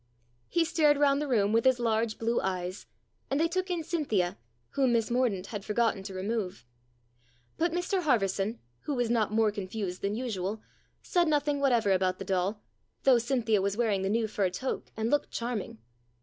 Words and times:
He 0.49 0.65
stared 0.65 0.97
round 0.97 1.21
the 1.21 1.27
room 1.27 1.53
with 1.53 1.63
his 1.63 1.77
large 1.77 2.17
blue 2.17 2.41
eyes, 2.41 2.87
and 3.29 3.39
they 3.39 3.47
took 3.47 3.69
in 3.69 3.83
Cynthia, 3.83 4.35
whom 4.71 4.93
Miss 4.93 5.11
Mor 5.11 5.29
daunt 5.29 5.45
had 5.49 5.63
forgotten 5.63 6.01
to 6.01 6.15
remove. 6.15 6.65
But 7.59 7.71
Mr 7.71 8.01
Harverson, 8.01 8.57
who 8.85 8.95
was 8.95 9.11
not 9.11 9.31
more 9.31 9.51
confused 9.51 10.01
than 10.01 10.15
usual, 10.15 10.59
said 11.03 11.27
nothing 11.27 11.59
whatever 11.59 11.91
about 11.91 12.17
the 12.17 12.25
doll, 12.25 12.63
though 13.03 13.19
Cynthia 13.19 13.61
was 13.61 13.77
wearing 13.77 14.01
the 14.01 14.09
new 14.09 14.27
fur 14.27 14.49
toque 14.49 14.89
and 14.97 15.11
looked 15.11 15.29
charming. 15.29 15.77